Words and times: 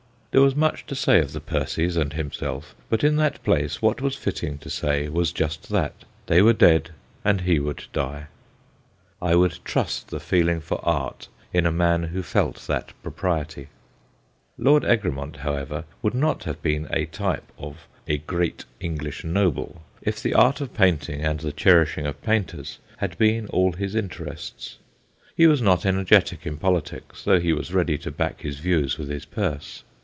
There 0.33 0.39
was 0.41 0.55
much 0.55 0.85
to 0.85 0.95
say 0.95 1.19
of 1.19 1.33
the 1.33 1.41
Percies 1.41 1.97
and 1.97 2.13
himself, 2.13 2.73
but 2.89 3.03
in 3.03 3.17
that 3.17 3.43
place 3.43 3.81
what 3.81 3.99
was 3.99 4.15
fitting 4.15 4.57
to 4.59 4.69
say 4.69 5.09
was 5.09 5.33
just 5.33 5.67
that: 5.71 6.05
they 6.27 6.41
were 6.41 6.53
dead 6.53 6.91
and 7.25 7.41
he 7.41 7.59
would 7.59 7.83
die. 7.91 8.27
I 9.21 9.35
would 9.35 9.59
trust 9.65 10.07
the 10.07 10.21
feeling 10.21 10.61
for 10.61 10.79
art 10.85 11.27
in 11.51 11.65
a 11.65 11.69
man 11.73 12.03
who 12.03 12.23
felt 12.23 12.65
that 12.67 12.93
propriety. 13.03 13.67
Lord 14.57 14.85
Egremont, 14.85 15.35
however, 15.35 15.83
would 16.01 16.13
not 16.15 16.45
have 16.45 16.61
been 16.61 16.87
a 16.91 17.07
type 17.07 17.51
of' 17.57 17.79
a 18.07 18.19
great 18.19 18.63
English 18.79 19.25
noble' 19.25 19.81
if 20.01 20.23
the 20.23 20.33
art 20.33 20.61
of 20.61 20.73
THE 20.73 20.81
OLD 20.81 20.91
DUKE 20.91 21.01
OF 21.01 21.01
CAMBRIDGE 21.01 21.09
131 21.25 21.25
painting 21.27 21.29
and 21.29 21.39
the 21.41 21.59
cherishing 21.59 22.05
of 22.05 22.23
painters 22.23 22.79
had 22.99 23.17
been 23.17 23.47
all 23.47 23.73
his 23.73 23.95
interests. 23.95 24.77
He 25.35 25.45
was 25.45 25.61
not 25.61 25.85
energetic 25.85 26.47
in 26.47 26.55
politics, 26.55 27.25
though 27.25 27.41
he 27.41 27.51
was 27.51 27.73
ready 27.73 27.97
to 27.97 28.09
back 28.11 28.39
his 28.43 28.59
views 28.59 28.97
with 28.97 29.09
his 29.09 29.25
purse. 29.25 29.83